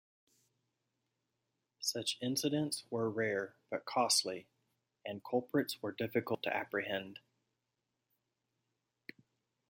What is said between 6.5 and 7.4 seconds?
apprehend.